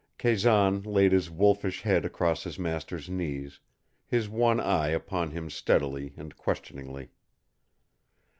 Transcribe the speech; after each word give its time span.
Kazan 0.17 0.81
laid 0.81 1.11
his 1.11 1.29
wolfish 1.29 1.83
head 1.83 2.05
across 2.05 2.43
his 2.43 2.57
master's 2.57 3.07
knees, 3.07 3.59
his 4.07 4.27
one 4.27 4.59
eye 4.59 4.87
upon 4.89 5.29
him 5.29 5.47
steadily 5.51 6.15
and 6.17 6.35
questioningly. 6.35 7.09